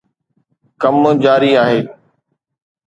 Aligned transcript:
ڪم 0.81 0.95
جاري 1.23 1.51
آهي 1.63 1.79